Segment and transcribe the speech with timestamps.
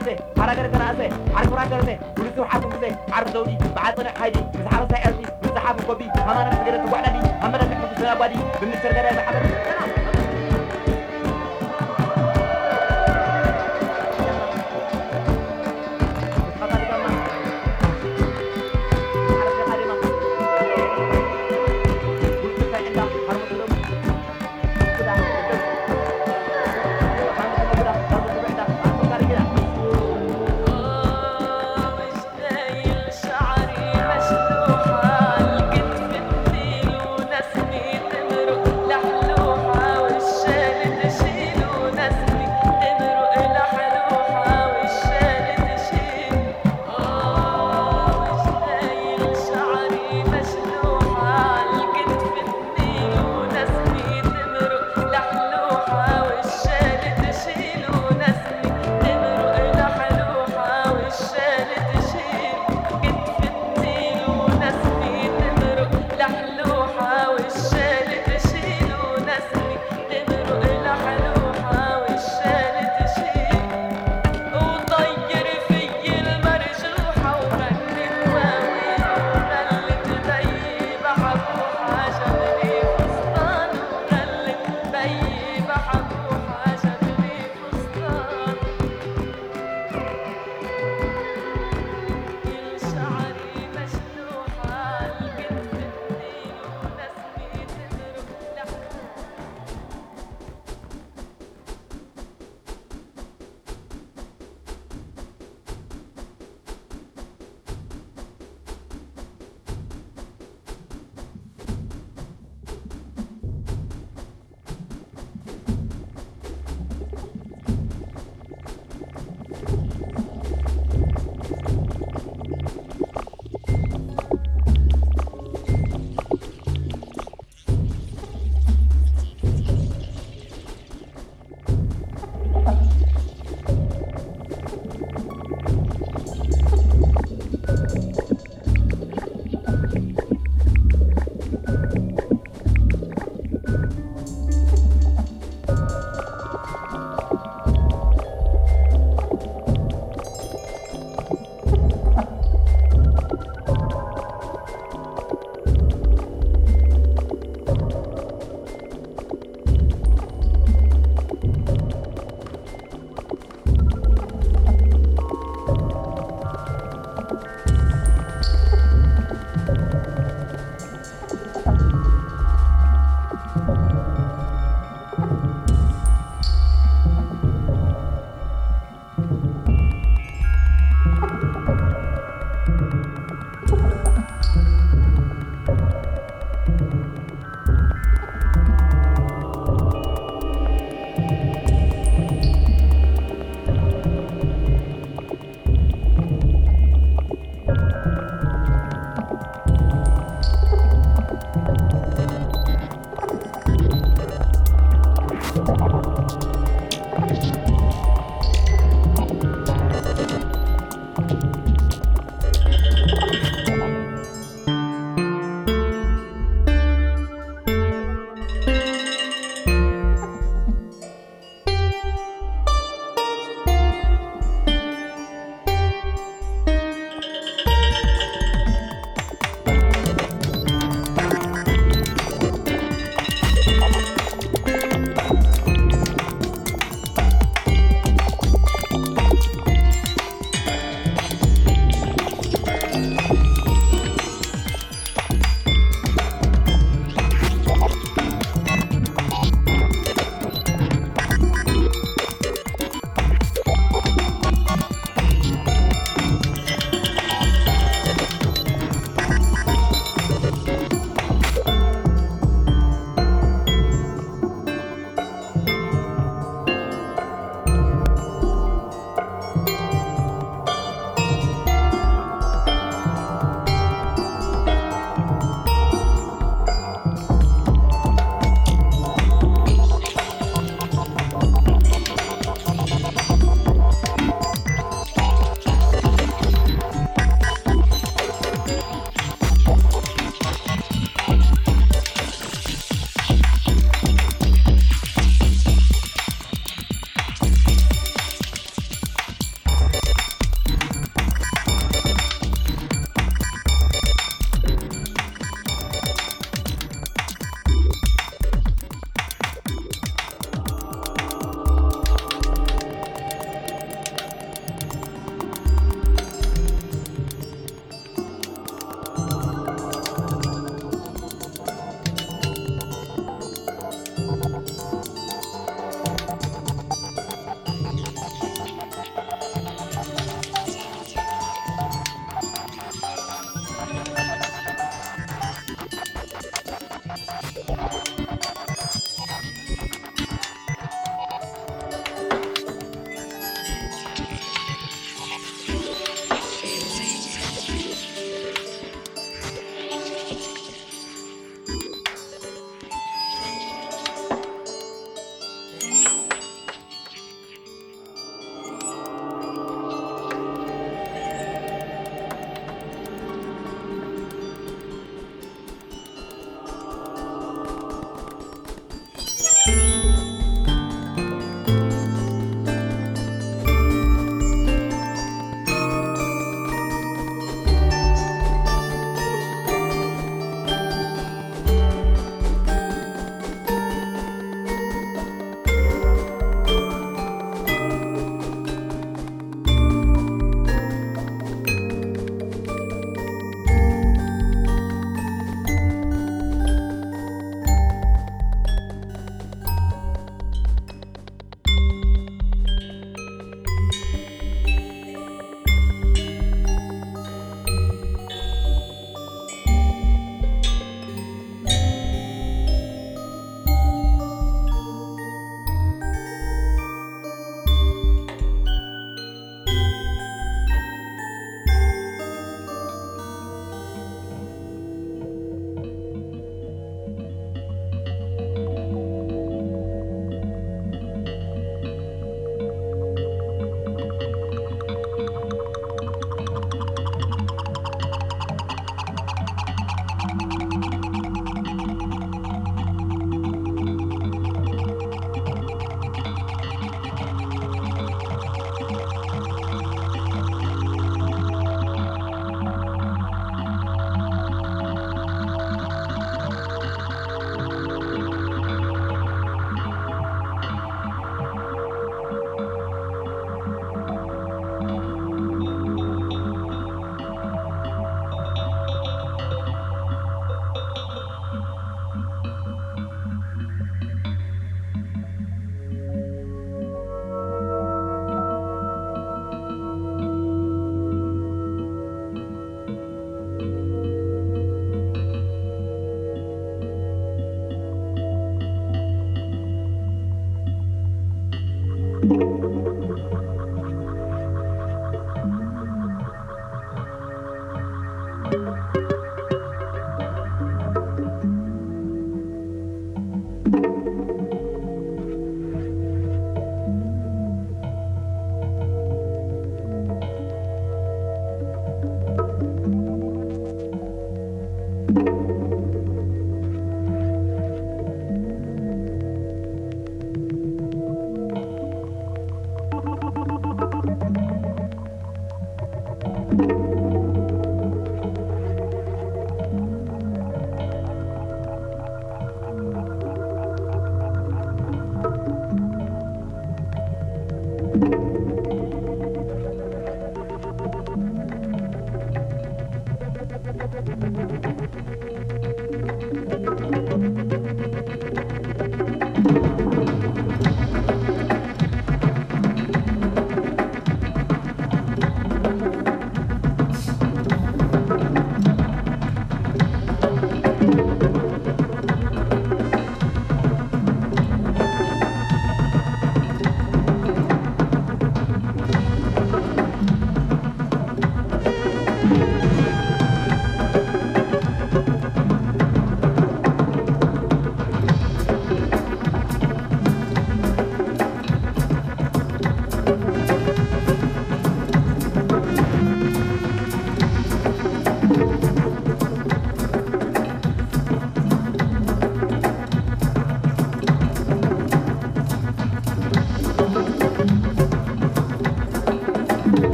[0.00, 0.16] 对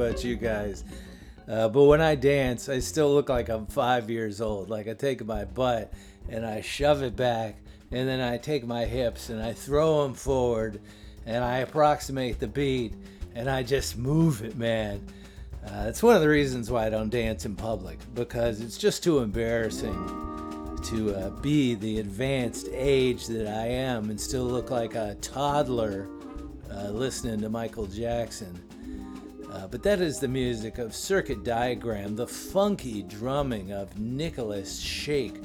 [0.00, 0.82] About you guys,
[1.46, 4.70] uh, but when I dance, I still look like I'm five years old.
[4.70, 5.92] Like I take my butt
[6.28, 7.56] and I shove it back,
[7.90, 10.80] and then I take my hips and I throw them forward,
[11.26, 12.94] and I approximate the beat,
[13.34, 15.06] and I just move it, man.
[15.66, 19.02] Uh, it's one of the reasons why I don't dance in public because it's just
[19.04, 24.94] too embarrassing to uh, be the advanced age that I am and still look like
[24.94, 26.08] a toddler
[26.72, 28.58] uh, listening to Michael Jackson.
[29.52, 35.40] Uh, but that is the music of Circuit Diagram, the funky drumming of Nicholas Shake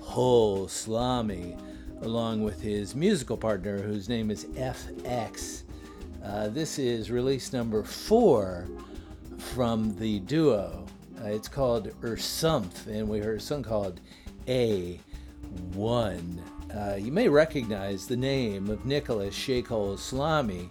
[0.00, 1.60] Hole Slami,
[2.00, 5.64] along with his musical partner, whose name is FX.
[6.24, 8.66] Uh, this is release number four
[9.36, 10.86] from the duo.
[11.20, 14.00] Uh, it's called Ursumph, and we heard a song called
[14.46, 14.98] A1.
[16.74, 20.70] Uh, you may recognize the name of Nicholas Sheikholeslami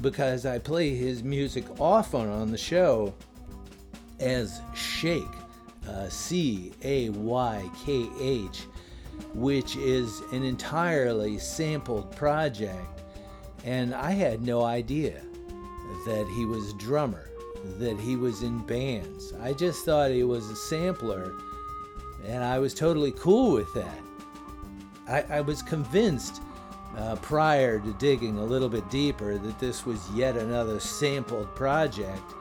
[0.00, 3.14] because I play his music often on the show
[4.20, 5.22] as Shake,
[5.88, 8.62] uh, C A Y K H,
[9.34, 13.02] which is an entirely sampled project.
[13.64, 15.20] And I had no idea
[16.06, 17.28] that he was drummer
[17.78, 19.32] that he was in bands.
[19.40, 21.32] I just thought he was a sampler,
[22.26, 24.00] and I was totally cool with that.
[25.08, 26.42] I, I was convinced
[26.98, 32.34] uh, prior to digging a little bit deeper that this was yet another sampled project,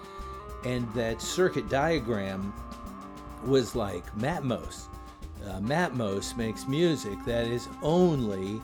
[0.65, 2.53] and that circuit diagram
[3.45, 4.87] was like Matmos.
[5.45, 8.59] Uh, Matmos makes music that is only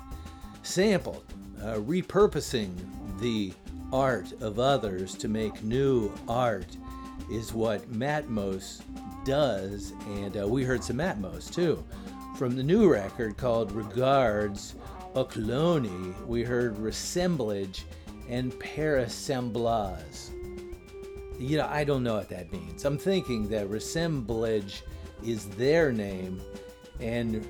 [0.63, 1.23] sampled,
[1.62, 2.73] uh, repurposing
[3.19, 3.53] the
[3.91, 6.75] art of others to make new art
[7.29, 8.82] is what Matmos
[9.23, 11.84] does, and uh, we heard some Matmos too.
[12.38, 14.73] From the new record called Regards
[15.15, 17.86] Okloni, we heard Resemblage
[18.28, 20.30] and Parasemblage.
[21.38, 22.86] You know, I don't know what that means.
[22.86, 24.82] I'm thinking that Resemblage
[25.23, 26.41] is their name,
[26.99, 27.47] and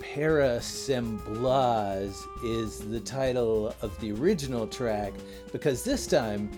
[0.00, 5.12] Parasemblage is the title of the original track
[5.52, 6.48] because this time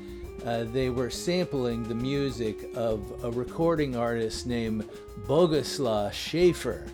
[0.47, 4.89] uh, they were sampling the music of a recording artist named
[5.27, 6.87] Boguslaw Schaeffer.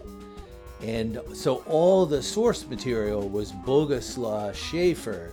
[0.85, 5.33] And so all the source material was Boguslaw Schaeffer,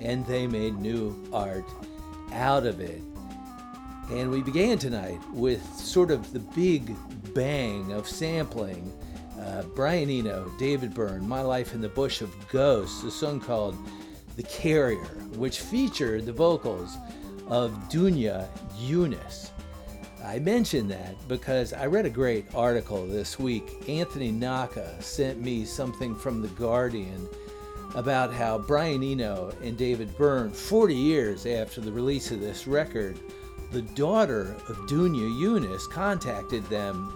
[0.00, 1.64] and they made new art
[2.32, 3.00] out of it.
[4.10, 6.96] And we began tonight with sort of the big
[7.34, 8.92] bang of sampling
[9.40, 13.76] uh, Brian Eno, David Byrne, My Life in the Bush of Ghosts, a song called
[14.34, 14.98] The Carrier,
[15.36, 16.96] which featured the vocals
[17.46, 18.48] of Dunya
[18.80, 19.50] Yunis.
[20.24, 23.88] I mention that because I read a great article this week.
[23.88, 27.28] Anthony Naka sent me something from The Guardian
[27.94, 33.18] about how Brian Eno and David Byrne, 40 years after the release of this record,
[33.70, 37.12] the daughter of Dunya Yunis contacted them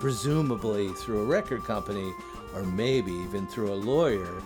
[0.00, 2.12] presumably through a record company
[2.54, 4.42] or maybe even through a lawyer,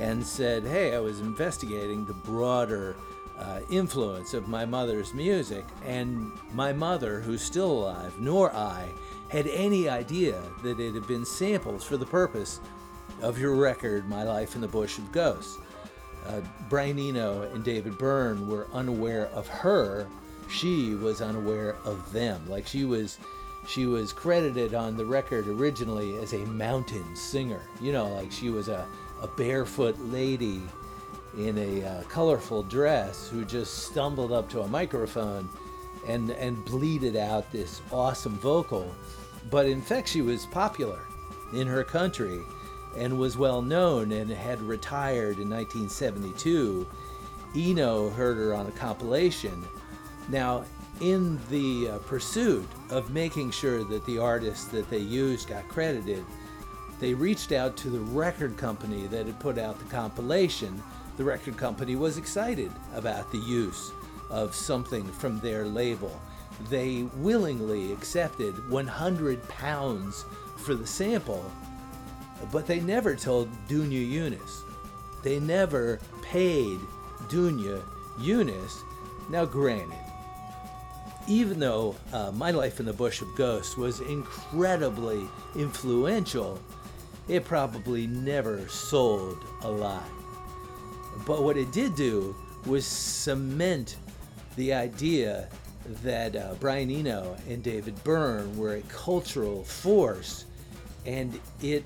[0.00, 2.96] and said, Hey, I was investigating the broader
[3.38, 8.88] uh, influence of my mother's music, and my mother, who's still alive, nor I,
[9.28, 12.60] had any idea that it had been samples for the purpose
[13.22, 15.58] of your record, My Life in the Bush of Ghosts.
[16.26, 20.08] Uh, Brian Eno and David Byrne were unaware of her.
[20.48, 22.48] She was unaware of them.
[22.48, 23.18] Like she was
[23.68, 27.62] she was credited on the record originally as a mountain singer.
[27.80, 28.86] You know, like she was a,
[29.22, 30.62] a barefoot lady
[31.36, 35.48] in a uh, colorful dress who just stumbled up to a microphone
[36.06, 38.94] and, and bleated out this awesome vocal.
[39.50, 41.00] But in fact, she was popular
[41.52, 42.40] in her country
[42.96, 46.86] and was well known and had retired in 1972.
[47.54, 49.64] Eno heard her on a compilation.
[50.28, 50.64] Now,
[51.00, 56.24] in the uh, pursuit of making sure that the artists that they used got credited,
[57.00, 60.82] they reached out to the record company that had put out the compilation.
[61.16, 63.90] The record company was excited about the use
[64.28, 66.20] of something from their label.
[66.68, 70.26] They willingly accepted 100 pounds
[70.58, 71.50] for the sample,
[72.52, 74.60] but they never told Dunya Yunis.
[75.22, 76.78] They never paid
[77.28, 77.82] Dunya
[78.18, 78.82] Yunis.
[79.30, 79.98] Now, granted,
[81.28, 86.60] even though uh, My Life in the Bush of Ghosts was incredibly influential,
[87.26, 90.04] it probably never sold a lot.
[91.24, 93.96] But what it did do was cement
[94.56, 95.48] the idea
[96.02, 100.46] that uh, Brian Eno and David Byrne were a cultural force,
[101.04, 101.84] and it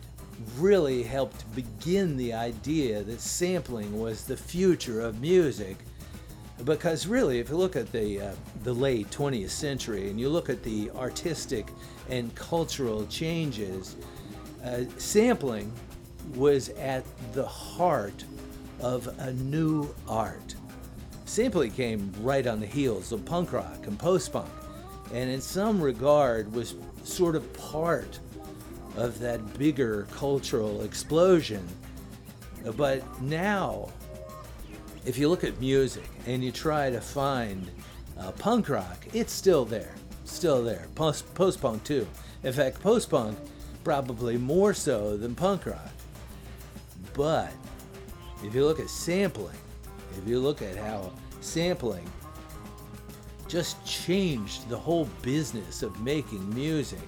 [0.56, 5.76] really helped begin the idea that sampling was the future of music.
[6.64, 8.32] Because really, if you look at the uh,
[8.64, 11.68] the late 20th century and you look at the artistic
[12.10, 13.96] and cultural changes,
[14.64, 15.72] uh, sampling
[16.34, 18.24] was at the heart
[18.80, 20.54] of a new art.
[21.24, 24.50] Simply came right on the heels of punk rock and post punk,
[25.12, 28.18] and in some regard was sort of part
[28.96, 31.66] of that bigger cultural explosion.
[32.76, 33.88] But now,
[35.06, 37.70] if you look at music and you try to find
[38.18, 40.88] uh, punk rock, it's still there, still there.
[40.94, 42.06] Post punk too.
[42.42, 43.38] In fact, post punk
[43.84, 45.92] probably more so than punk rock.
[47.14, 47.52] But
[48.44, 49.56] if you look at sampling,
[50.18, 52.08] if you look at how sampling
[53.48, 57.00] just changed the whole business of making music,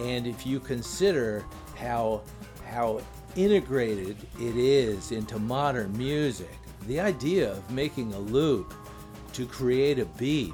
[0.00, 1.44] and if you consider
[1.76, 2.22] how
[2.66, 3.00] how
[3.36, 6.50] integrated it is into modern music,
[6.86, 8.74] the idea of making a loop
[9.32, 10.52] to create a beat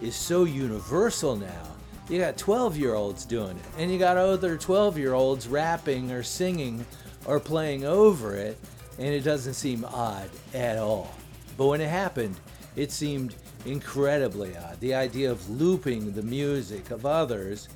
[0.00, 1.66] is so universal now.
[2.08, 6.10] You got 12 year olds doing it, and you got other 12 year olds rapping
[6.10, 6.84] or singing
[7.26, 8.58] or playing over it,
[8.98, 11.14] and it doesn't seem odd at all.
[11.56, 12.36] But when it happened,
[12.76, 14.80] it seemed incredibly odd.
[14.80, 17.68] The idea of looping the music of others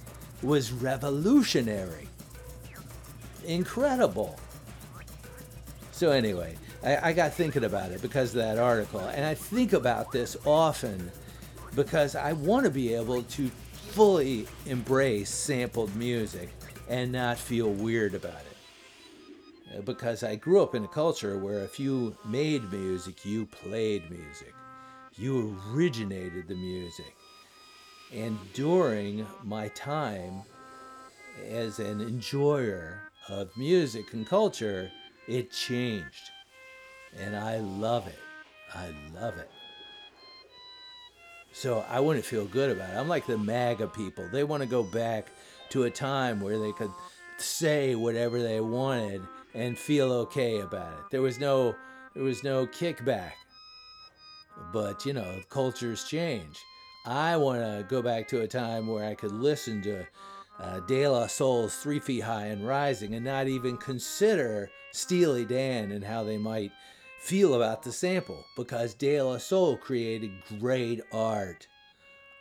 [0.43, 2.09] was revolutionary.
[3.45, 4.39] Incredible.
[5.93, 9.01] So, anyway, I, I, got thinking about it because of that article.
[9.01, 11.11] And I think about this often
[11.75, 16.51] because I want to be able to fully embrace sampled music
[16.89, 18.56] and not feel weird about it.
[19.75, 24.11] Uh, because I grew up in a culture where if you made music, you played
[24.11, 24.55] music,
[25.15, 27.15] you originated the music.
[28.13, 30.43] And during my time
[31.49, 34.91] as an enjoyer of music and culture,
[35.27, 36.31] it changed.
[37.19, 38.19] And I love it.
[38.75, 39.51] I love it.
[41.53, 42.97] So I wouldn't feel good about it.
[42.97, 44.29] I'm like the MAGA people.
[44.31, 45.29] They want to go back
[45.71, 46.93] to a time where they could
[47.39, 49.23] say whatever they wanted
[49.57, 51.11] and feel okay about it.
[51.11, 51.75] There was no
[52.15, 53.33] there was no kickback.
[54.73, 56.59] But you know, cultures change.
[57.07, 60.07] I want to go back to a time where I could listen to
[60.61, 65.93] uh, De La Soul's Three Feet High and Rising and not even consider Steely Dan
[65.93, 66.73] and how they might
[67.21, 71.67] feel about the sample because De La Soul created great art.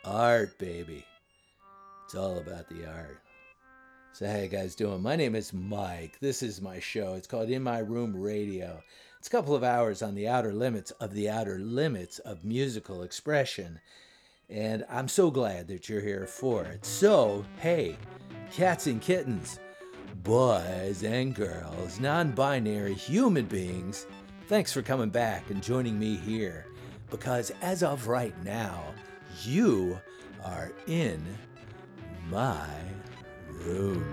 [0.04, 1.04] Art, baby.
[2.04, 3.20] It's all about the art.
[4.18, 5.02] So, how you guys doing?
[5.02, 6.18] My name is Mike.
[6.20, 7.12] This is my show.
[7.12, 8.82] It's called In My Room Radio.
[9.18, 13.02] It's a couple of hours on the outer limits of the outer limits of musical
[13.02, 13.78] expression.
[14.48, 16.86] And I'm so glad that you're here for it.
[16.86, 17.98] So, hey,
[18.50, 19.60] cats and kittens,
[20.22, 24.06] boys and girls, non binary human beings,
[24.48, 26.64] thanks for coming back and joining me here.
[27.10, 28.82] Because as of right now,
[29.44, 30.00] you
[30.42, 31.22] are in
[32.30, 32.66] my
[33.64, 34.04] room.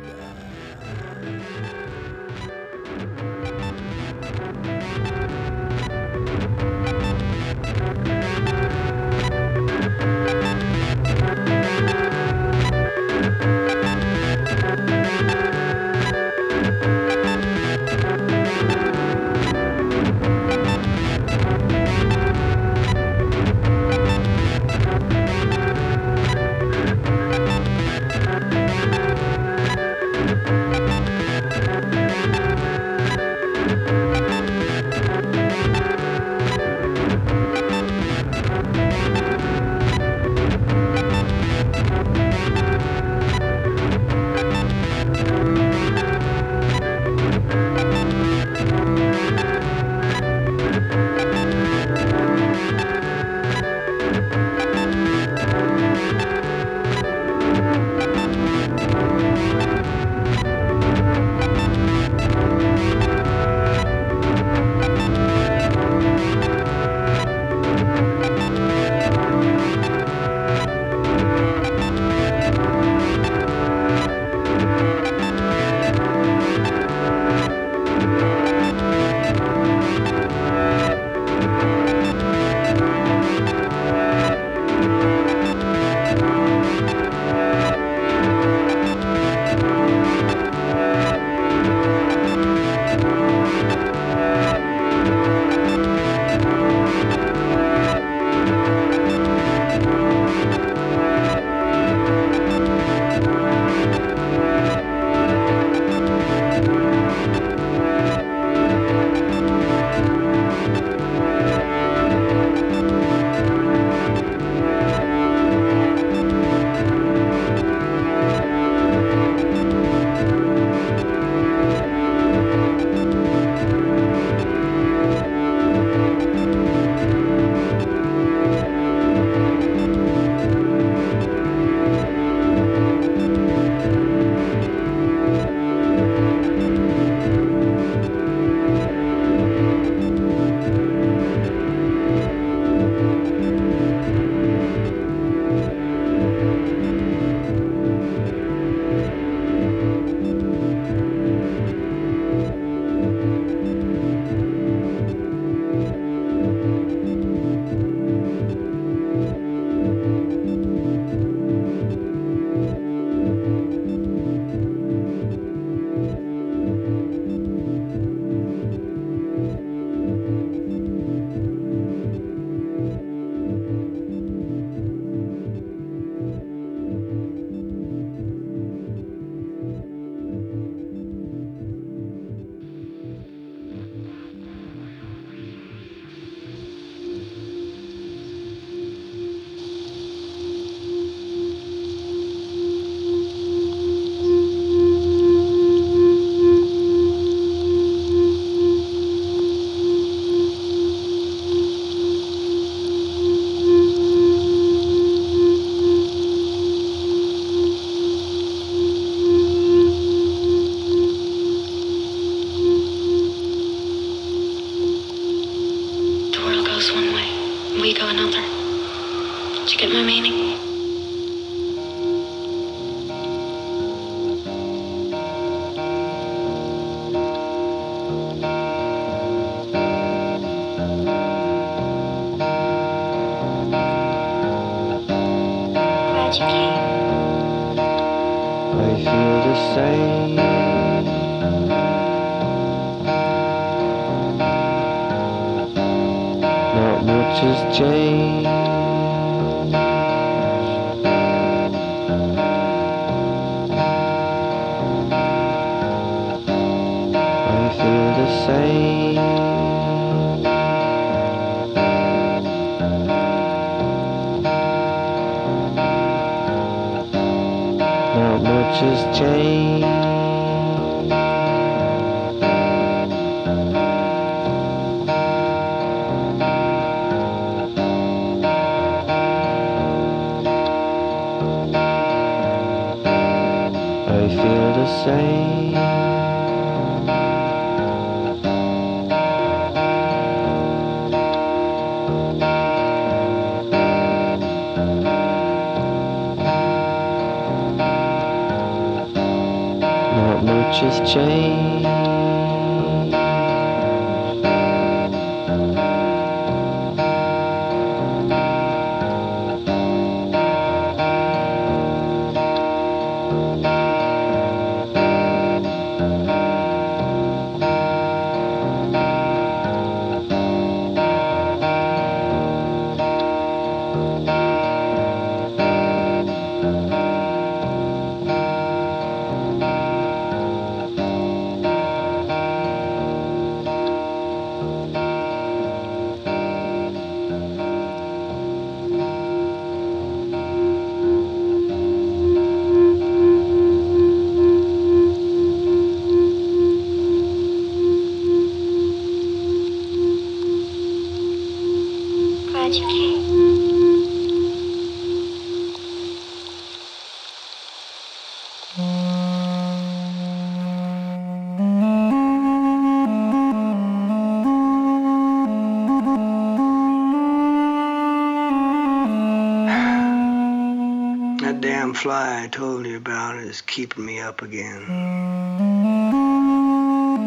[372.03, 374.83] Fly I told you about is keeping me up again.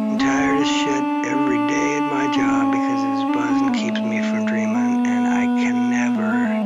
[0.03, 1.03] I'm tired as shit
[1.33, 5.89] every day at my job because it's buzzing keeps me from dreaming and I can
[5.89, 6.61] never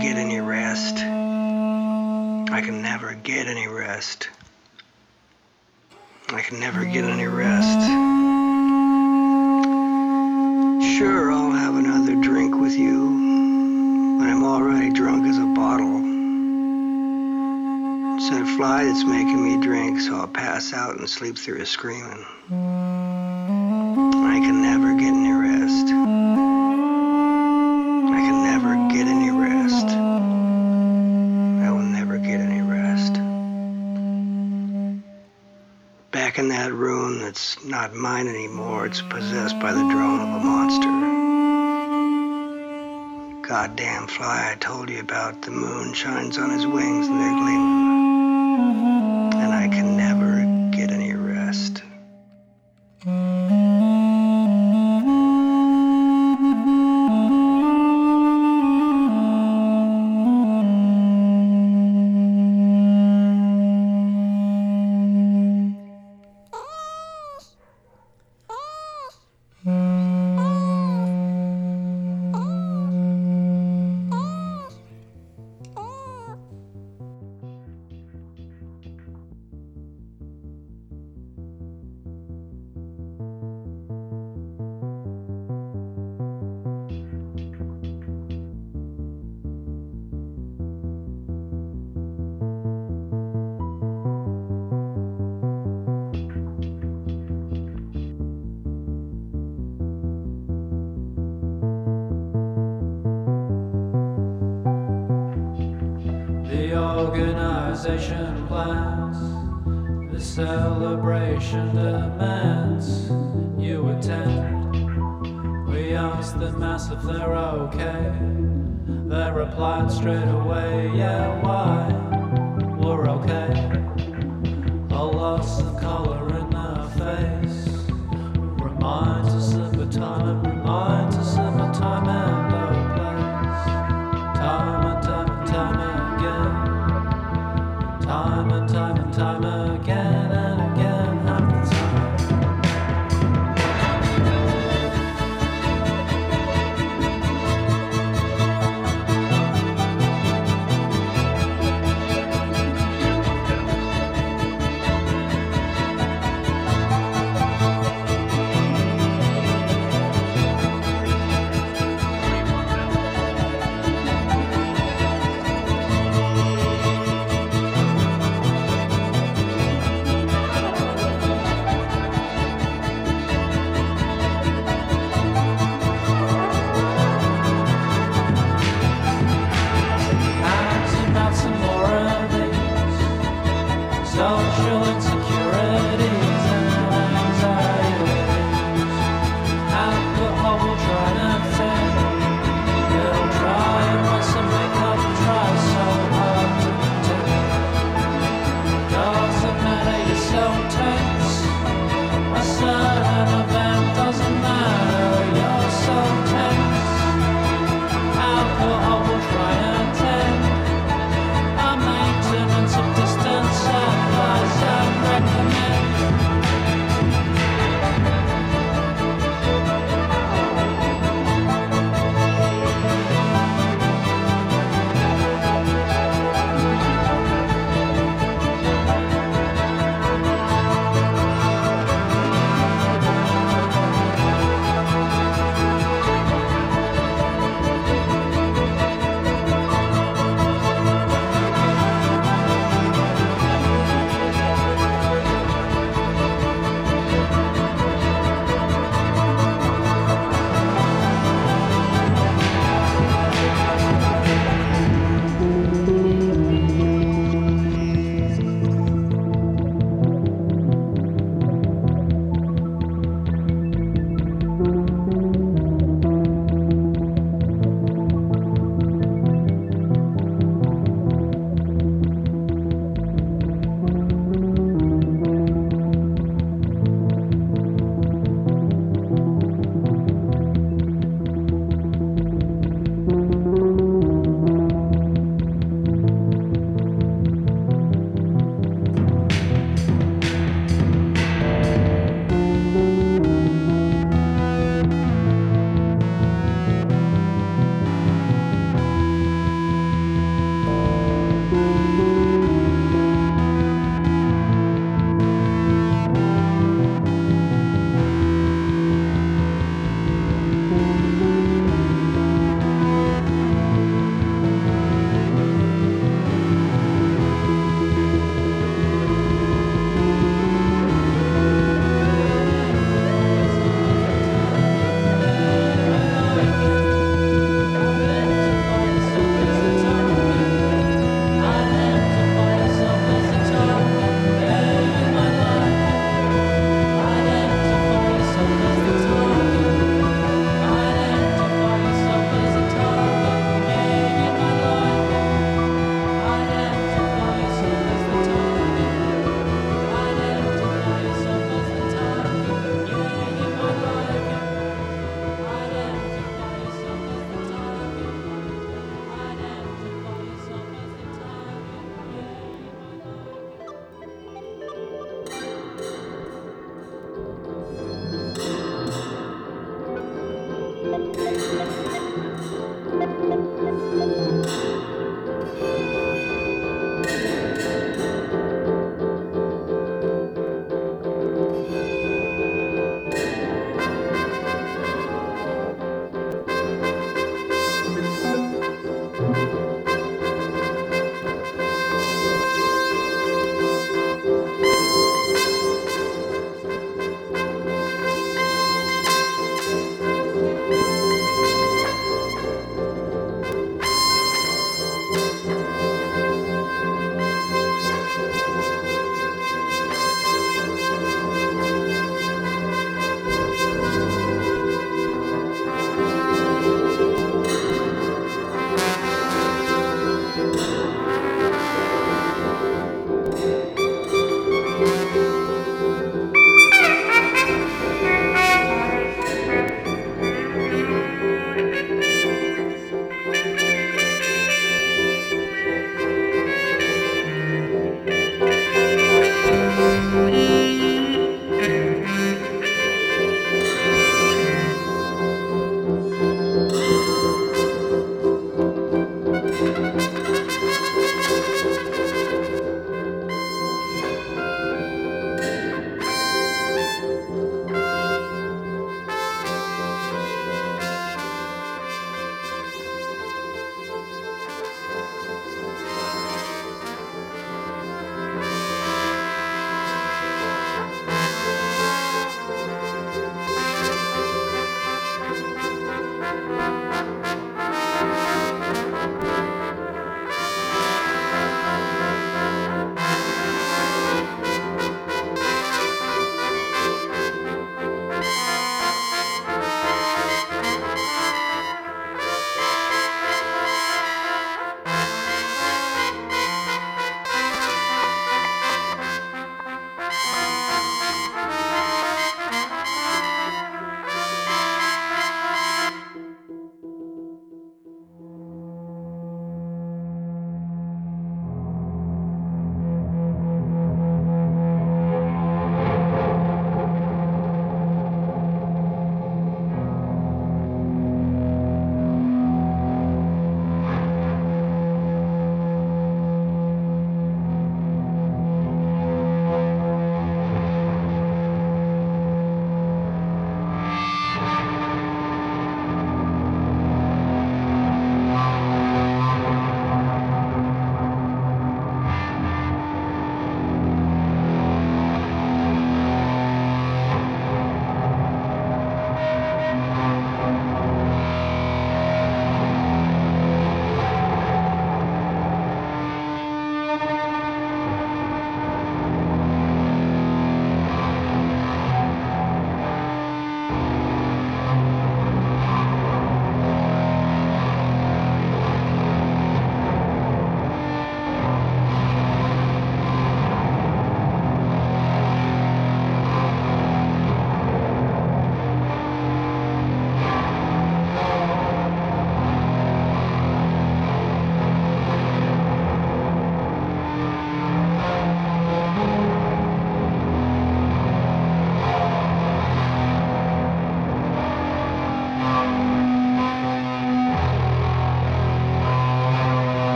[0.00, 0.98] get any rest.
[0.98, 4.28] I can never get any rest.
[6.28, 8.07] I can never get any rest.
[20.28, 22.22] I'll pass out and sleep through his screaming.
[22.50, 25.86] I can never get any rest.
[28.12, 29.86] I can never get any rest.
[29.86, 33.14] I will never get any rest.
[36.10, 40.44] Back in that room that's not mine anymore, it's possessed by the drone of a
[40.44, 40.90] monster.
[43.48, 48.07] Goddamn fly I told you about, the moon shines on his wings and they're gleaming.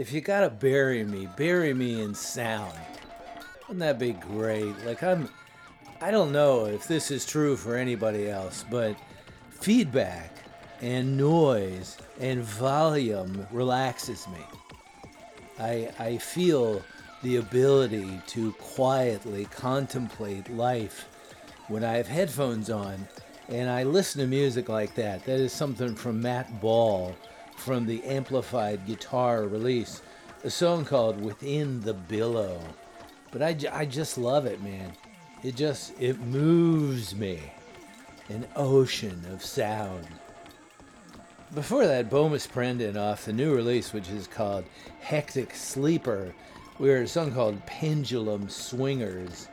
[0.00, 2.72] If you gotta bury me, bury me in sound.
[3.68, 4.74] Wouldn't that be great?
[4.86, 5.28] Like, I'm,
[6.00, 8.96] I don't know if this is true for anybody else, but
[9.50, 10.34] feedback
[10.80, 14.40] and noise and volume relaxes me.
[15.58, 16.82] I, I feel
[17.22, 21.10] the ability to quietly contemplate life
[21.68, 23.06] when I have headphones on
[23.48, 25.26] and I listen to music like that.
[25.26, 27.14] That is something from Mat Ball
[27.60, 30.00] from the Amplified Guitar release,
[30.44, 32.58] a song called Within the Billow.
[33.30, 34.92] But I, I just love it, man.
[35.44, 37.38] It just, it moves me.
[38.30, 40.06] An ocean of sound.
[41.54, 44.64] Before that, Bomis Prendin off the new release, which is called
[45.00, 46.32] Hectic Sleeper.
[46.78, 49.48] We heard a song called Pendulum Swingers.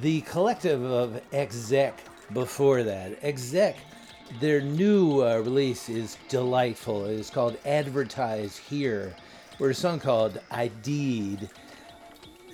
[0.00, 1.94] The collective of EXEK
[2.34, 3.18] before that.
[3.22, 3.76] EXEK,
[4.38, 7.06] their new uh, release is delightful.
[7.06, 9.14] It is called Advertise Here.
[9.58, 11.48] We're a song called I Deed.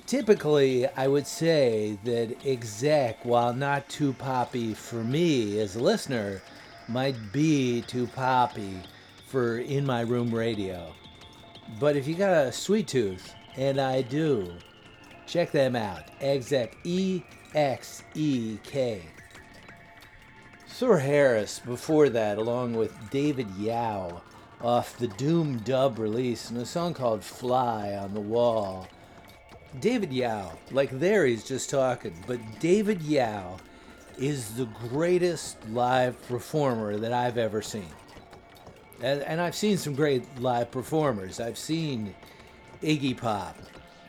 [0.07, 6.41] Typically, I would say that EXEK, while not too poppy for me as a listener,
[6.89, 8.81] might be too poppy
[9.27, 10.95] for in my room radio.
[11.81, 14.53] But if you got a sweet tooth, and I do,
[15.27, 16.05] check them out.
[16.21, 17.23] EXEK E
[17.55, 19.03] X E K.
[20.79, 24.21] Thor Harris before that, along with David Yow,
[24.61, 28.87] off the Doom Dub release, and a song called Fly on the Wall.
[29.81, 33.57] David Yow, like there he's just talking, but David Yow
[34.19, 37.89] is the greatest live performer that I've ever seen.
[39.01, 41.41] And, and I've seen some great live performers.
[41.41, 42.15] I've seen
[42.83, 43.57] Iggy Pop.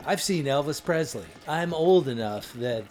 [0.06, 1.28] I've seen Elvis Presley.
[1.48, 2.84] I'm old enough that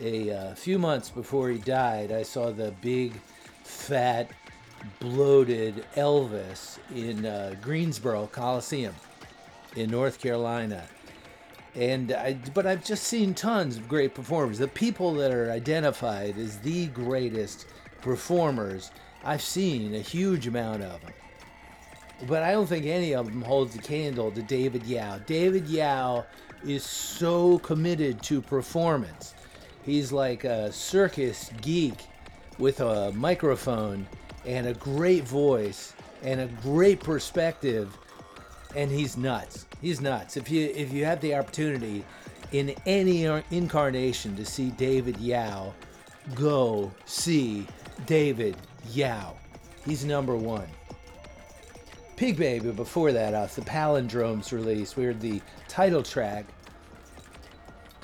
[0.00, 3.12] a uh, few months before he died, I saw the big,
[3.62, 4.30] fat,
[5.00, 8.94] bloated Elvis in uh, Greensboro Coliseum
[9.76, 10.84] in North Carolina.
[11.74, 14.58] And I, but I've just seen tons of great performers.
[14.58, 17.66] The people that are identified as the greatest
[18.00, 18.92] performers,
[19.24, 21.12] I've seen a huge amount of them.
[22.28, 25.18] But I don't think any of them holds a candle to David Yow.
[25.26, 26.24] David Yow
[26.64, 29.33] is so committed to performance.
[29.84, 32.06] He's like a circus geek
[32.58, 34.06] with a microphone
[34.46, 37.96] and a great voice and a great perspective
[38.74, 39.66] and he's nuts.
[39.80, 40.36] He's nuts.
[40.36, 42.04] If you if you have the opportunity
[42.52, 45.74] in any incarnation to see David Yow,
[46.34, 47.66] go see
[48.06, 48.56] David
[48.90, 49.34] Yow.
[49.84, 50.66] He's number one.
[52.16, 54.96] Pig Baby before that off the Palindromes release.
[54.96, 56.46] We heard the title track.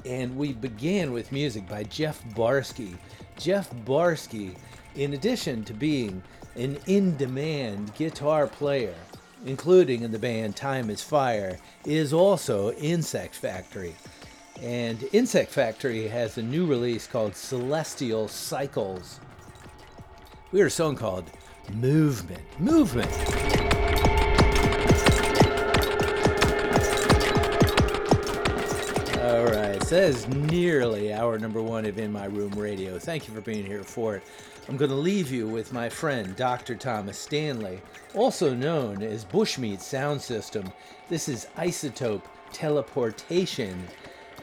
[0.05, 2.97] And we began with music by Jeff Barsky.
[3.37, 4.57] Jeff Barsky,
[4.95, 6.23] in addition to being
[6.57, 8.95] an in demand guitar player,
[9.47, 13.95] including in the band Time is Fire, is also Insect Factory.
[14.63, 19.21] And Insect Factory has a new release called Celestial Cycles.
[20.53, 21.31] We heard a song called
[21.73, 22.43] Movement.
[22.61, 23.50] Movement.
[29.91, 32.97] That is nearly hour number one of In My Room Radio.
[32.97, 34.23] Thank you for being here for it.
[34.69, 36.77] I'm going to leave you with my friend Dr.
[36.77, 37.81] Thomas Stanley,
[38.15, 40.73] also known as Bushmeat Sound System.
[41.09, 42.23] This is Isotope
[42.53, 43.83] Teleportation.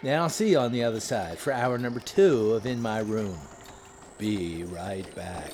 [0.04, 3.00] Now I'll see you on the other side for hour number two of In My
[3.00, 3.38] Room.
[4.18, 5.54] Be right back.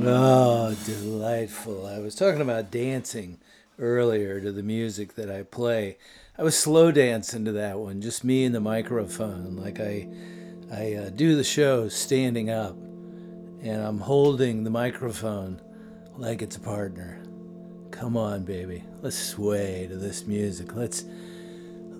[0.00, 1.84] Oh, delightful.
[1.84, 3.38] I was talking about dancing
[3.80, 5.98] earlier to the music that I play.
[6.38, 9.56] I was slow dancing to that one, just me and the microphone.
[9.56, 10.06] Like I,
[10.72, 15.60] I uh, do the show standing up, and I'm holding the microphone
[16.16, 17.20] like it's a partner.
[17.90, 18.84] Come on, baby.
[19.02, 20.76] Let's sway to this music.
[20.76, 21.04] Let's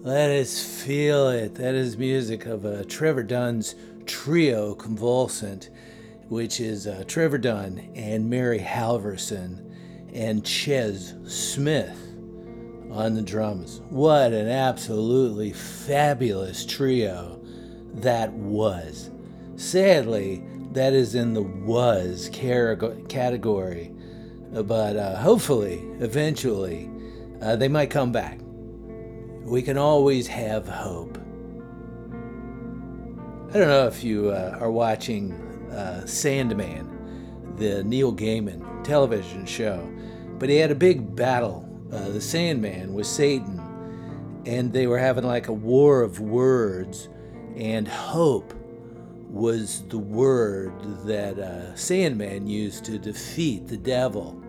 [0.02, 1.56] let us feel it.
[1.56, 3.74] That is music of uh, Trevor Dunn's
[4.06, 5.68] trio Convulsant,
[6.28, 9.64] which is uh, Trevor Dunn and Mary Halvorson
[10.12, 11.98] and Ches Smith
[12.90, 13.80] on the drums.
[13.88, 17.40] What an absolutely fabulous trio
[17.94, 19.10] that was.
[19.56, 23.92] Sadly, that is in the was category,
[24.52, 26.90] but uh, hopefully, eventually,
[27.40, 28.38] uh, they might come back.
[29.44, 31.16] We can always have hope.
[33.50, 39.88] I don't know if you uh, are watching uh, Sandman, the Neil Gaiman television show,
[40.38, 43.60] but he had a big battle, uh, the Sandman, with Satan,
[44.46, 47.08] and they were having like a war of words,
[47.56, 48.54] and hope
[49.28, 50.72] was the word
[51.04, 54.42] that uh, Sandman used to defeat the devil.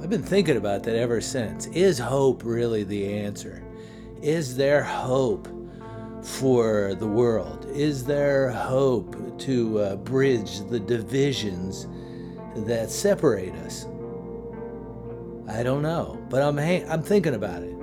[0.00, 1.66] I've been thinking about that ever since.
[1.68, 3.64] Is hope really the answer?
[4.22, 5.48] Is there hope
[6.22, 7.57] for the world?
[7.72, 11.86] Is there hope to uh, bridge the divisions
[12.66, 13.86] that separate us?
[15.48, 17.74] I don't know, but I'm I'm thinking about it.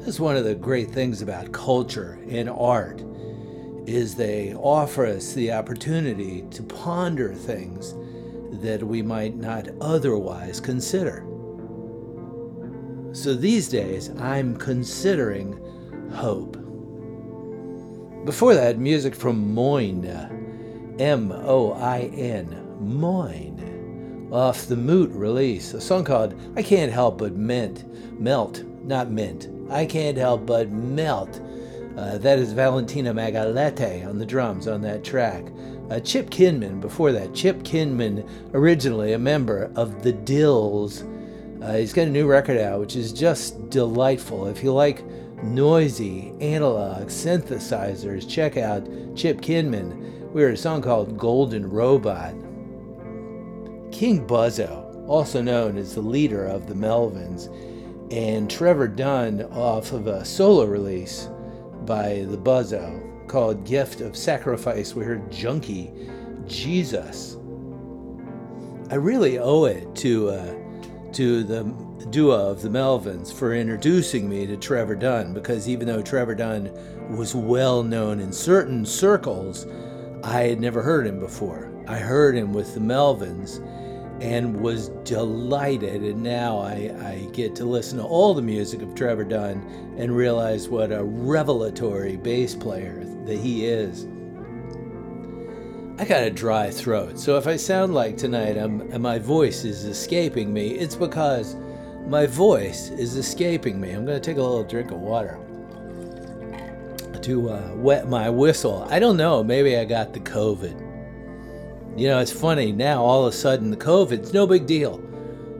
[0.00, 3.02] That's one of the great things about culture and art
[3.86, 7.94] is they offer us the opportunity to ponder things
[8.62, 11.24] that we might not otherwise consider.
[13.12, 15.58] So these days, I'm considering
[16.12, 16.67] hope.
[18.28, 20.04] Before that, music from Moin,
[20.98, 27.16] M O I N, Moin, off the Moot release, a song called I Can't Help
[27.16, 31.40] But Mint, Melt, not Mint, I Can't Help But Melt.
[31.96, 35.46] Uh, that is Valentina Magaletti on the drums on that track.
[35.88, 41.02] Uh, Chip Kinman, before that, Chip Kinman, originally a member of the Dils.
[41.62, 44.48] Uh, he's got a new record out, which is just delightful.
[44.48, 45.02] If you like
[45.42, 48.84] noisy analog synthesizers, check out
[49.14, 50.30] Chip Kinman.
[50.32, 52.34] We heard a song called Golden Robot.
[53.90, 57.48] King Buzzo, also known as the leader of the Melvins,
[58.12, 61.28] and Trevor Dunn off of a solo release
[61.84, 64.94] by the Buzzo called Gift of Sacrifice.
[64.94, 65.90] We heard Junkie
[66.46, 67.36] Jesus.
[68.90, 70.54] I really owe it to uh,
[71.14, 71.64] to the
[72.10, 76.70] duo of the Melvins for introducing me to Trevor Dunn because even though Trevor Dunn
[77.16, 79.66] was well known in certain circles,
[80.22, 81.72] I had never heard him before.
[81.86, 83.60] I heard him with the Melvins
[84.20, 86.02] and was delighted.
[86.02, 90.14] And now I, I get to listen to all the music of Trevor Dunn and
[90.14, 94.06] realize what a revelatory bass player that he is.
[95.98, 99.64] I got a dry throat, so if I sound like tonight I'm, and my voice
[99.64, 101.56] is escaping me, it's because
[102.06, 103.90] my voice is escaping me.
[103.90, 105.40] I'm going to take a little drink of water
[107.20, 108.86] to uh, wet my whistle.
[108.88, 111.98] I don't know, maybe I got the COVID.
[111.98, 115.02] You know, it's funny now, all of a sudden, the COVID's no big deal.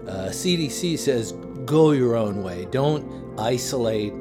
[0.06, 1.32] Uh, CDC says
[1.64, 4.12] go your own way, don't isolate,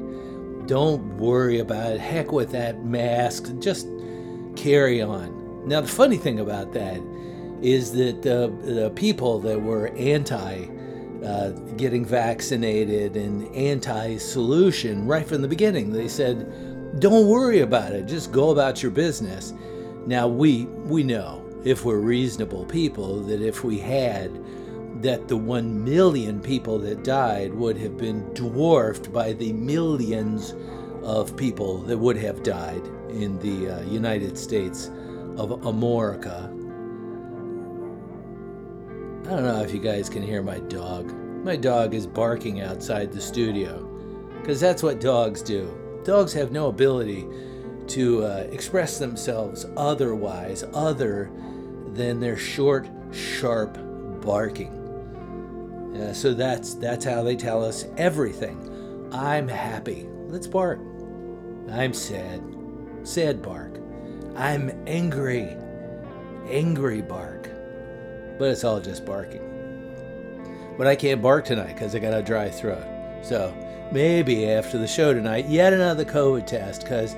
[0.66, 2.00] don't worry about it.
[2.00, 3.86] Heck with that mask, just
[4.56, 5.37] carry on.
[5.68, 6.98] Now, the funny thing about that
[7.60, 10.66] is that the, the people that were anti
[11.22, 17.92] uh, getting vaccinated and anti solution right from the beginning, they said, don't worry about
[17.92, 19.52] it, just go about your business.
[20.06, 24.30] Now, we, we know if we're reasonable people that if we had
[25.02, 30.54] that the 1 million people that died would have been dwarfed by the millions
[31.02, 34.90] of people that would have died in the uh, United States
[35.38, 36.50] of America.
[39.26, 41.12] I don't know if you guys can hear my dog.
[41.44, 43.84] My dog is barking outside the studio
[44.40, 45.74] because that's what dogs do.
[46.04, 47.26] Dogs have no ability
[47.88, 51.30] to uh, express themselves otherwise, other
[51.92, 53.78] than their short, sharp
[54.20, 54.74] barking.
[55.96, 59.08] Uh, so that's that's how they tell us everything.
[59.12, 60.06] I'm happy.
[60.26, 60.80] Let's bark.
[61.70, 62.42] I'm sad.
[63.02, 63.77] Sad bark.
[64.38, 65.56] I'm angry.
[66.48, 67.48] Angry bark.
[68.38, 70.76] But it's all just barking.
[70.78, 72.86] But I can't bark tonight because I got a dry throat.
[73.22, 73.52] So
[73.90, 77.16] maybe after the show tonight, yet another COVID test because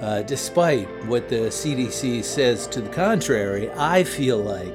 [0.00, 4.74] uh, despite what the CDC says to the contrary, I feel like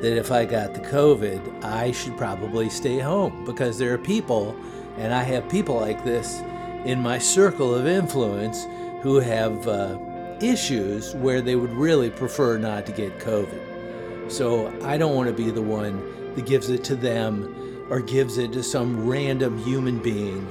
[0.00, 4.56] that if I got the COVID, I should probably stay home because there are people,
[4.98, 6.40] and I have people like this
[6.84, 8.66] in my circle of influence
[9.02, 9.96] who have uh,
[10.42, 14.30] issues where they would really prefer not to get COVID.
[14.30, 18.38] So I don't want to be the one that gives it to them or gives
[18.38, 20.48] it to some random human being.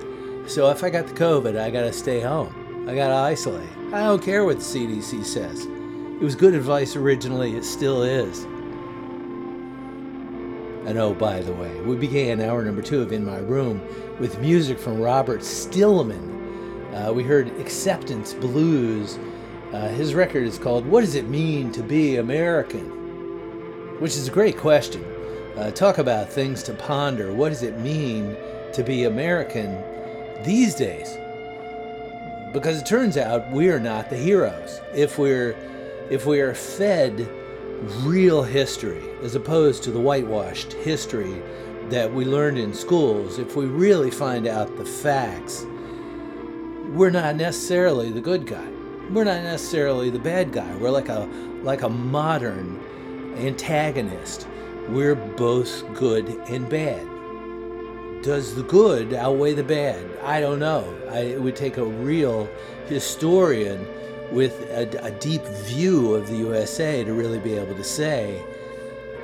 [0.48, 2.86] So if I got the COVID, I got to stay home.
[2.88, 3.70] I got to isolate.
[3.94, 5.66] I don't care what the CDC says.
[5.66, 8.44] It was good advice originally, it still is.
[10.86, 13.82] And oh, by the way, we began hour number two of In My Room
[14.20, 16.94] with music from Robert Stillman.
[16.94, 19.18] Uh, we heard Acceptance Blues.
[19.74, 22.86] Uh, his record is called What Does It Mean to Be American?
[24.00, 25.04] Which is a great question.
[25.58, 27.34] Uh, talk about things to ponder.
[27.34, 28.38] What does it mean
[28.74, 29.84] to be American
[30.44, 31.18] these days?
[32.54, 34.80] Because it turns out we are not the heroes.
[34.94, 35.56] If we're
[36.12, 37.28] if we are fed
[38.04, 41.42] real history as opposed to the whitewashed history
[41.90, 45.66] that we learned in schools, if we really find out the facts,
[46.90, 48.73] we're not necessarily the good guy.
[49.12, 50.76] We're not necessarily the bad guy.
[50.78, 51.28] We're like a
[51.62, 52.80] like a modern
[53.38, 54.48] antagonist.
[54.90, 57.08] We're both good and bad.
[58.22, 60.06] Does the good outweigh the bad?
[60.24, 60.86] I don't know.
[61.10, 62.50] I, it would take a real
[62.88, 63.86] historian
[64.32, 68.42] with a, a deep view of the USA to really be able to say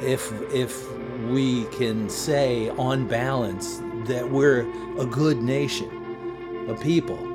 [0.01, 0.89] if if
[1.27, 4.61] we can say on balance that we're
[4.99, 5.89] a good nation,
[6.69, 7.28] a people.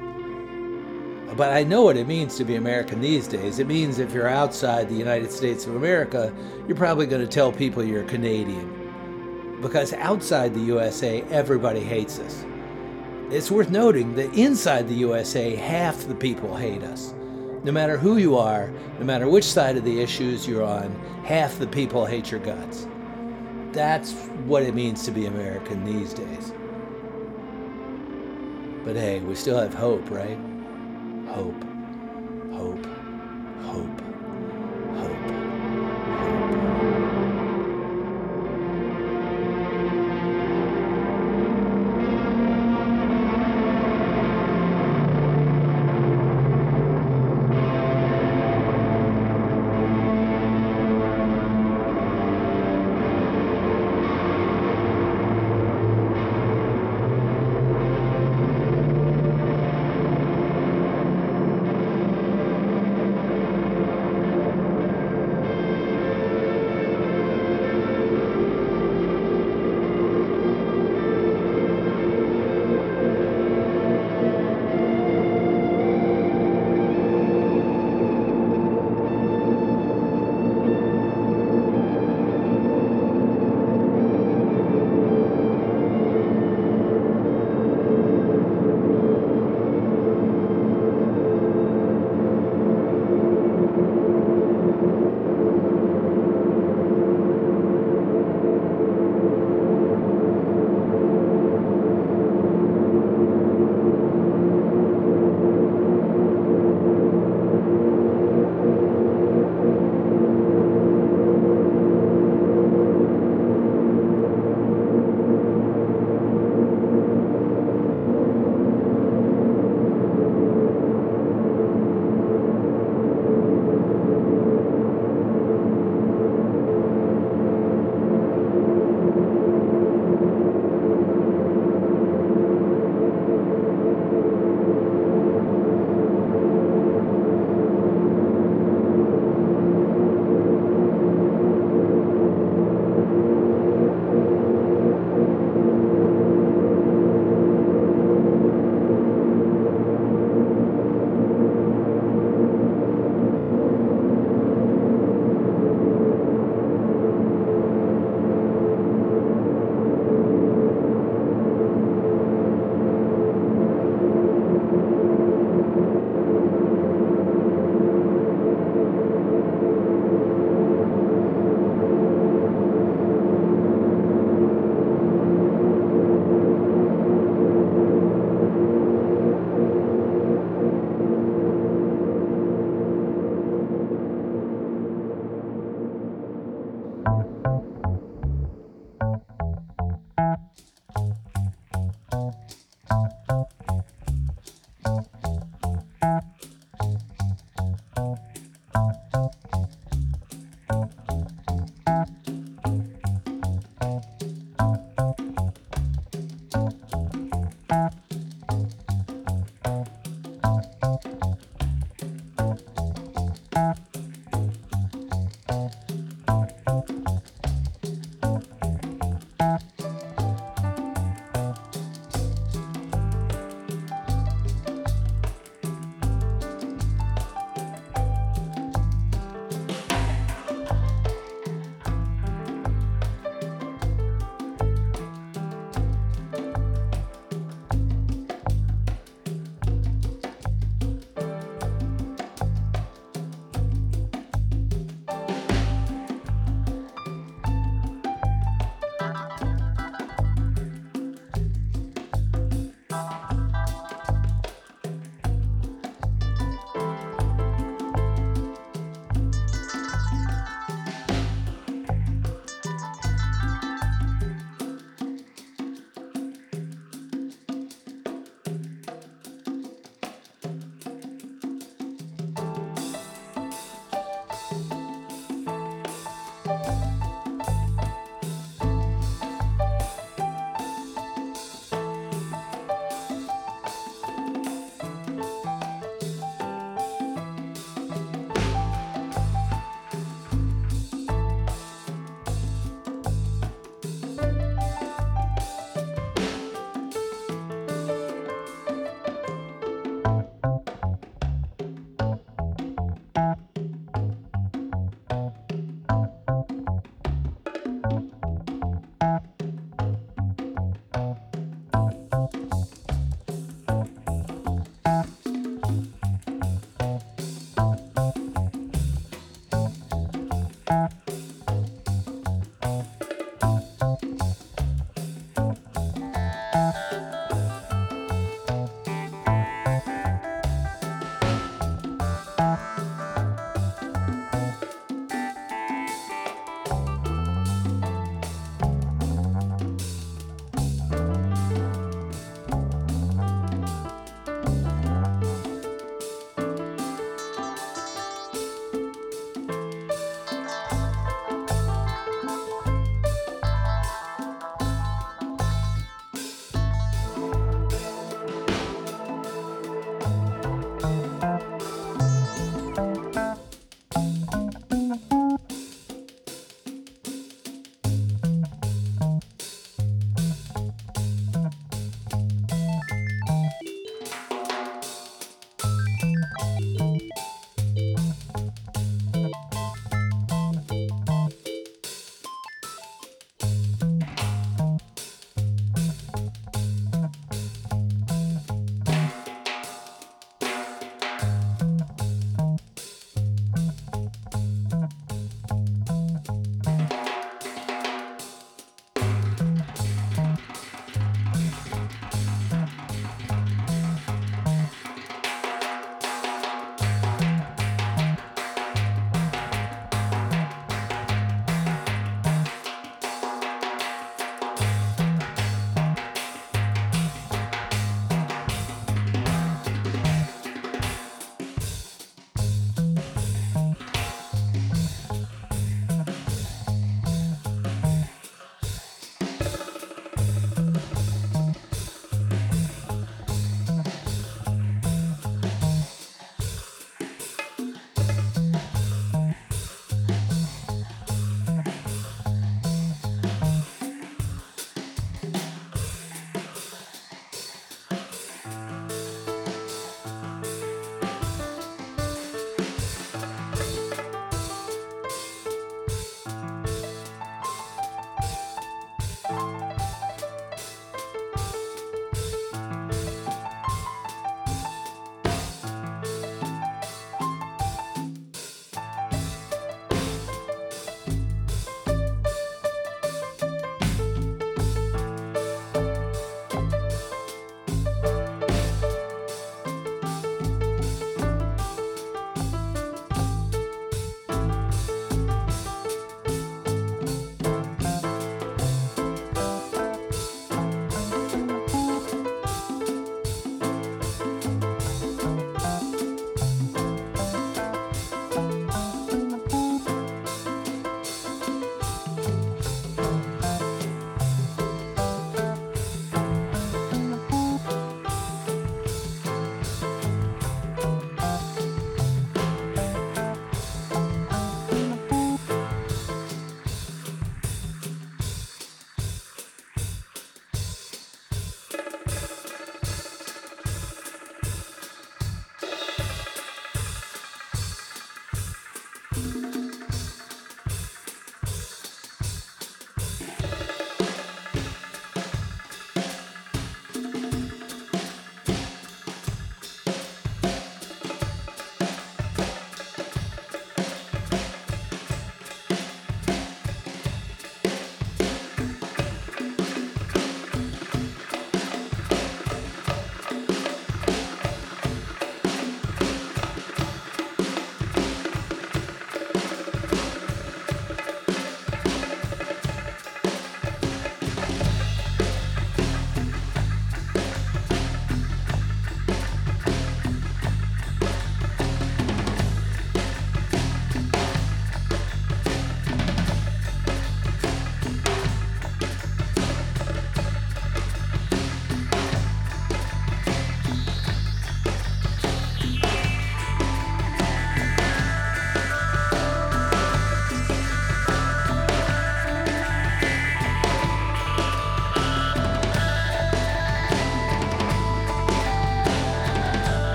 [1.36, 3.58] But I know what it means to be American these days.
[3.58, 6.32] It means if you're outside the United States of America,
[6.68, 9.58] you're probably going to tell people you're Canadian.
[9.60, 12.44] Because outside the USA, everybody hates us.
[13.30, 17.14] It's worth noting that inside the USA, half the people hate us.
[17.64, 18.70] No matter who you are,
[19.00, 20.94] no matter which side of the issues you're on,
[21.24, 22.86] half the people hate your guts.
[23.72, 24.12] That's
[24.44, 26.52] what it means to be American these days.
[28.84, 30.38] But hey, we still have hope, right?
[31.26, 31.64] Hope,
[32.52, 32.86] hope,
[33.62, 34.03] hope,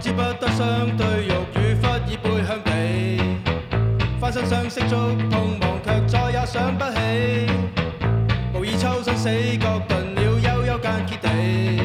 [0.00, 3.20] 知不得相對，肉與忽已背向地，
[4.18, 4.96] 翻身相識觸
[5.28, 6.98] 碰，忘却再也想不起，
[8.54, 9.28] 无意抽身死
[9.58, 11.79] 角，顿了悠悠间歇地。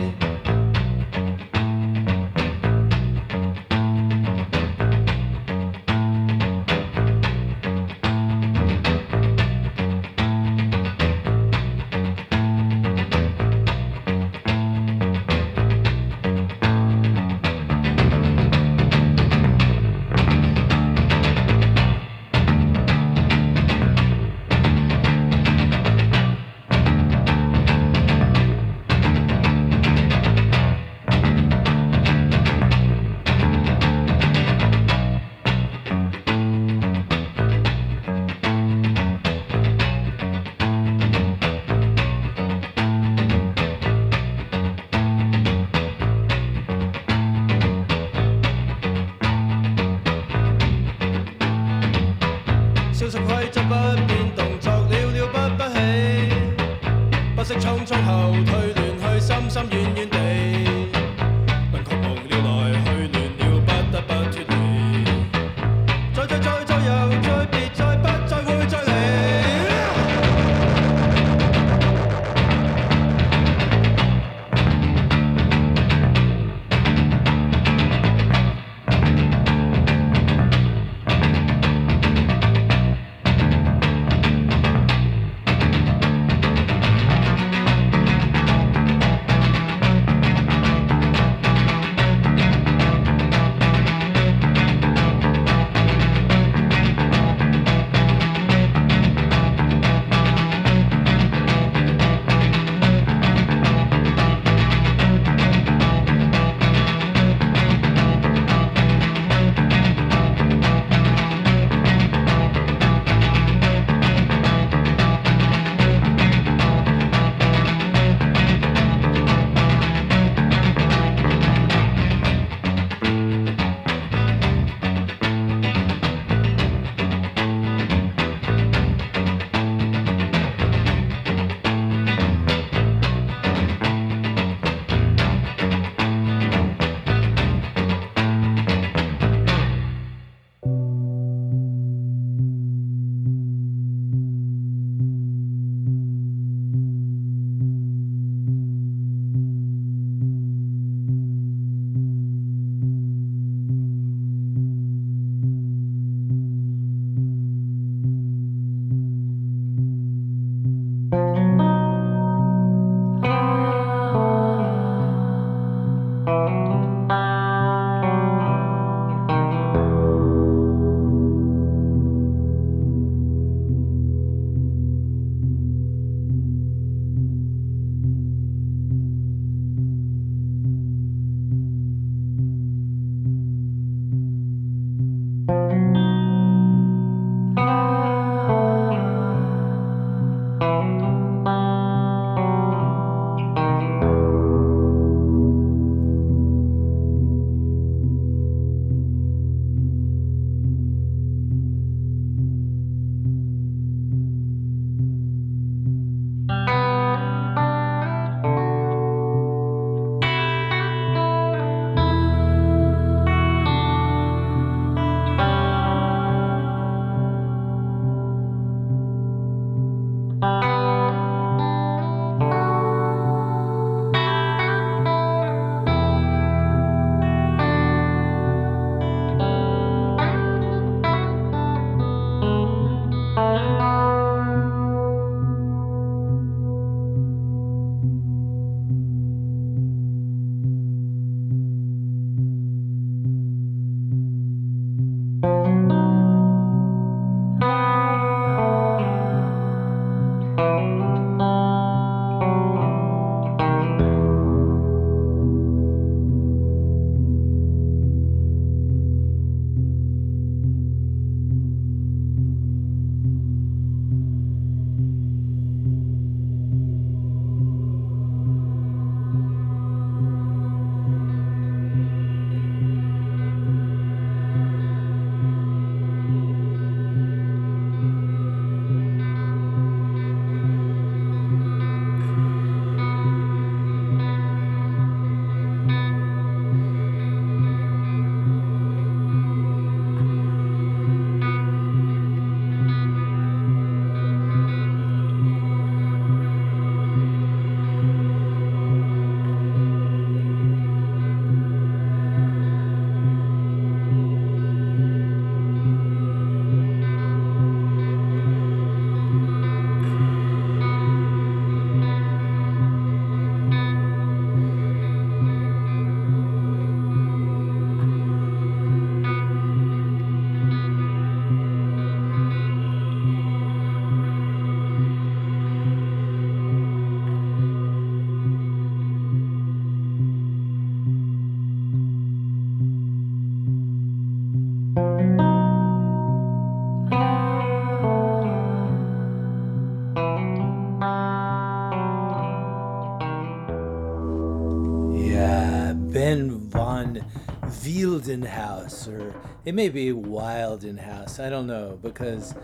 [348.26, 349.34] Wildenhaus, or
[349.66, 352.56] it may be Wildenhaus, I don't know, because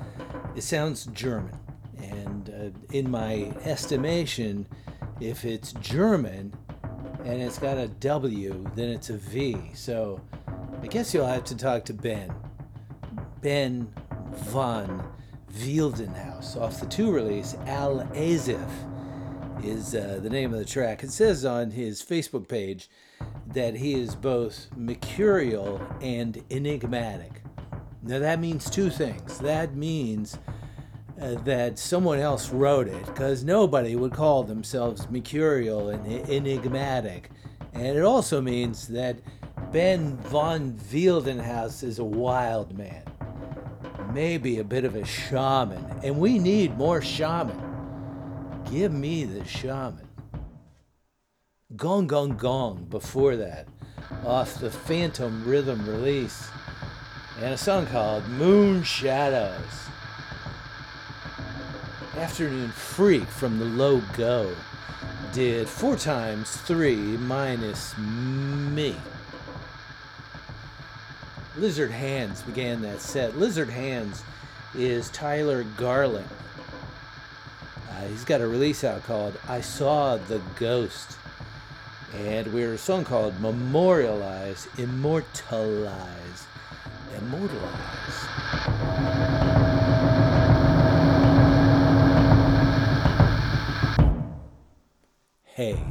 [0.56, 1.58] it sounds German.
[1.98, 4.66] And uh, in my estimation,
[5.20, 6.54] if it's German
[7.24, 9.58] and it's got a W, then it's a V.
[9.74, 10.20] So
[10.82, 12.34] I guess you'll have to talk to Ben.
[13.42, 13.94] Ben
[14.34, 15.12] von
[15.60, 18.70] Wildenhaus off the two release, Al Azif
[19.64, 21.04] is uh, the name of the track.
[21.04, 22.90] It says on his Facebook page
[23.54, 27.42] that he is both mercurial and enigmatic.
[28.04, 29.38] Now that means two things.
[29.40, 30.38] That means
[31.22, 37.30] uh, that someone else wrote it because nobody would call themselves mercurial and enigmatic.
[37.74, 39.20] And it also means that
[39.72, 43.04] Ben von Wildenhaus is a wild man,
[44.14, 47.60] maybe a bit of a shaman, and we need more shaman.
[48.70, 50.11] Give me the shaman.
[51.78, 53.66] Gong Gong Gong before that,
[54.26, 56.50] off the Phantom Rhythm release,
[57.38, 59.88] and a song called Moon Shadows.
[62.18, 64.54] Afternoon Freak from the Low Go
[65.32, 68.98] did four times three minus me.
[71.56, 73.38] Lizard Hands began that set.
[73.38, 74.22] Lizard Hands
[74.76, 76.28] is Tyler Garland.
[77.90, 81.18] Uh, he's got a release out called I Saw the Ghost.
[82.14, 86.46] And we're a song called Memorialize, Immortalize,
[87.18, 87.62] Immortalize.
[95.44, 95.82] Hey.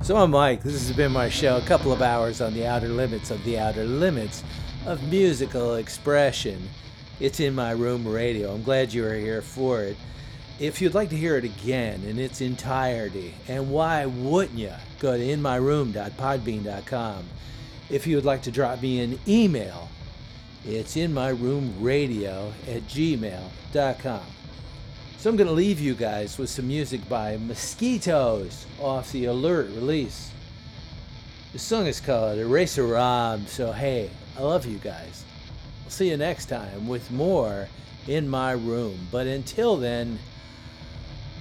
[0.00, 0.62] So I'm Mike.
[0.62, 1.58] This has been my show.
[1.58, 4.42] A couple of hours on the outer limits of the outer limits
[4.86, 6.68] of musical expression.
[7.20, 8.52] It's in my room radio.
[8.52, 9.96] I'm glad you are here for it.
[10.62, 14.70] If you'd like to hear it again in its entirety, and why wouldn't you?
[15.00, 17.24] Go to inmyroom.podbean.com.
[17.90, 19.88] If you would like to drop me an email,
[20.64, 24.22] it's inmyroomradio at gmail.com.
[25.18, 29.66] So I'm going to leave you guys with some music by Mosquitoes off the Alert
[29.70, 30.30] release.
[31.52, 35.24] The song is called Eraserom, so hey, I love you guys.
[35.82, 37.66] I'll see you next time with more
[38.06, 39.08] in my room.
[39.10, 40.20] But until then,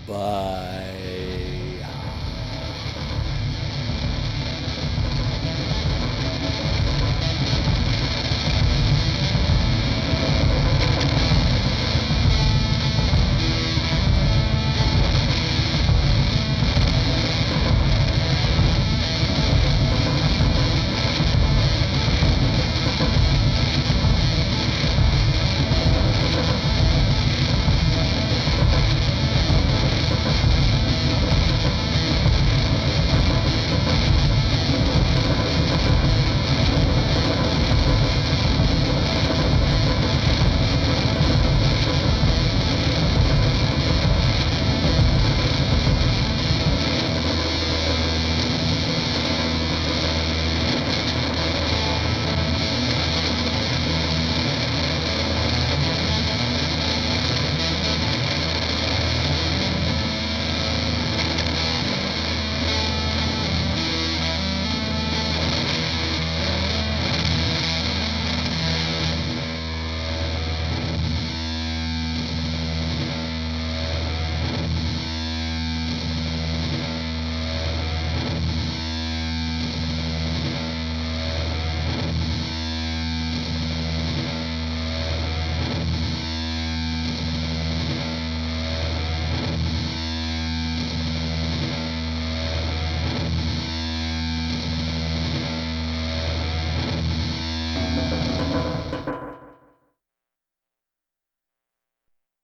[0.05, 1.81] Bye.